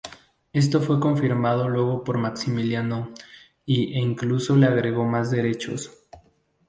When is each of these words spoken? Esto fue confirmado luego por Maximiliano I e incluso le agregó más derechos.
Esto 0.51 0.81
fue 0.81 0.99
confirmado 0.99 1.69
luego 1.69 2.03
por 2.03 2.17
Maximiliano 2.17 3.11
I 3.67 3.93
e 3.99 3.99
incluso 3.99 4.55
le 4.55 4.65
agregó 4.65 5.05
más 5.05 5.29
derechos. 5.29 5.91